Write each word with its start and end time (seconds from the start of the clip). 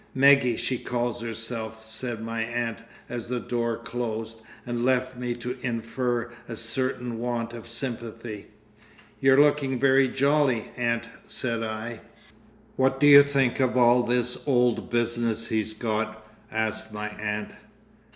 "Meggie 0.15 0.57
she 0.57 0.79
calls 0.79 1.21
herself," 1.21 1.85
said 1.85 2.23
my 2.23 2.41
aunt 2.41 2.79
as 3.07 3.27
the 3.29 3.39
door 3.39 3.77
closed, 3.77 4.41
and 4.65 4.83
left 4.83 5.15
me 5.15 5.35
to 5.35 5.59
infer 5.61 6.31
a 6.49 6.55
certain 6.55 7.19
want 7.19 7.53
of 7.53 7.67
sympathy. 7.67 8.47
"You're 9.19 9.39
looking 9.39 9.77
very 9.77 10.07
jolly, 10.07 10.71
aunt," 10.75 11.07
said 11.27 11.61
I. 11.61 11.99
"What 12.77 12.99
do 12.99 13.05
you 13.05 13.21
think 13.21 13.59
of 13.59 13.77
all 13.77 14.01
this 14.01 14.39
old 14.47 14.89
Business 14.89 15.49
he's 15.49 15.75
got?" 15.75 16.25
asked 16.51 16.91
my 16.91 17.09
aunt. 17.09 17.51